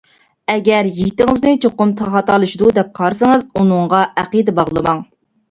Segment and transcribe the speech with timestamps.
[0.51, 5.07] ئەگەر يىگىتىڭىزنى چوقۇم خاتالىشىدۇ دەپ قارىسىڭىز، ئۇنىڭغا ئەقىدە باغلىماڭ.